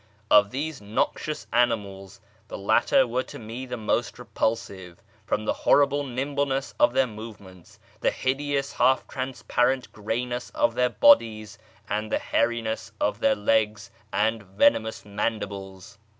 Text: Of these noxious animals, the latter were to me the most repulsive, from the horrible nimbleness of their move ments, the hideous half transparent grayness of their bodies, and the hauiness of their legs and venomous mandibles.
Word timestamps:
Of 0.31 0.49
these 0.49 0.81
noxious 0.81 1.45
animals, 1.53 2.19
the 2.47 2.57
latter 2.57 3.05
were 3.05 3.21
to 3.21 3.37
me 3.37 3.67
the 3.67 3.77
most 3.77 4.17
repulsive, 4.17 4.97
from 5.27 5.45
the 5.45 5.53
horrible 5.53 6.03
nimbleness 6.03 6.73
of 6.79 6.93
their 6.93 7.05
move 7.05 7.39
ments, 7.39 7.77
the 7.99 8.09
hideous 8.09 8.71
half 8.73 9.07
transparent 9.07 9.91
grayness 9.91 10.49
of 10.55 10.73
their 10.73 10.89
bodies, 10.89 11.59
and 11.87 12.11
the 12.11 12.17
hauiness 12.17 12.91
of 12.99 13.19
their 13.19 13.35
legs 13.35 13.91
and 14.11 14.41
venomous 14.41 15.05
mandibles. 15.05 15.99